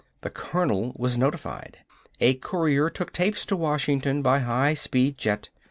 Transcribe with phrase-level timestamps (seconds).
[0.21, 1.77] The colonel was notified.
[2.19, 5.49] A courier took tapes to Washington by high speed jet.